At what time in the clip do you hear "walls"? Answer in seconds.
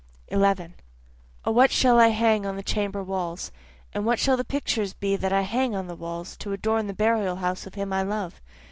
3.03-3.51, 5.93-6.35